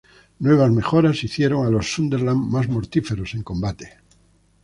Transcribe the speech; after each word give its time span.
Nuevas 0.39 0.71
mejoras 0.71 1.23
hicieron 1.23 1.63
a 1.63 1.69
los 1.69 1.93
Sunderland 1.93 2.43
más 2.51 2.67
mortíferos 2.67 3.35
en 3.35 3.43
combate. 3.43 3.99